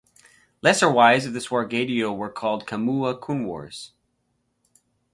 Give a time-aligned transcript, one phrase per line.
[0.63, 3.91] Lesser wives of the Swargadeo were called "chamua kunworis".